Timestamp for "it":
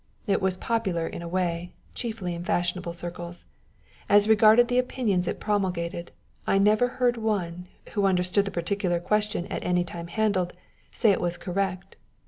0.25-0.41, 5.27-5.39, 11.11-11.21